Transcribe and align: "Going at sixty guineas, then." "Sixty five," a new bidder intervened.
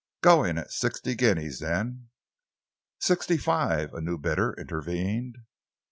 "Going 0.21 0.57
at 0.57 0.71
sixty 0.71 1.13
guineas, 1.13 1.59
then." 1.59 2.09
"Sixty 2.97 3.37
five," 3.37 3.93
a 3.93 4.01
new 4.01 4.17
bidder 4.17 4.55
intervened. 4.57 5.37